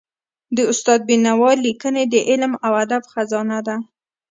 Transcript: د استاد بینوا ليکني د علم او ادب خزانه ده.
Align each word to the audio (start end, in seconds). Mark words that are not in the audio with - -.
د 0.55 0.57
استاد 0.71 0.99
بینوا 1.09 1.51
ليکني 1.65 2.03
د 2.13 2.15
علم 2.29 2.53
او 2.65 2.71
ادب 2.83 3.03
خزانه 3.11 3.59
ده. 3.67 3.75